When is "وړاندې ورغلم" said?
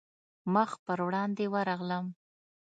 1.05-2.05